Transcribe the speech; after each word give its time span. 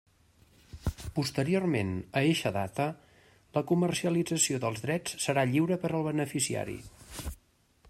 Posteriorment 1.17 1.91
a 2.21 2.23
eixa 2.29 2.53
data, 2.55 2.87
la 3.59 3.63
comercialització 3.73 4.63
dels 4.65 4.83
drets 4.89 5.19
serà 5.27 5.47
lliure 5.53 5.81
per 5.85 5.93
al 5.99 6.09
beneficiari. 6.11 6.79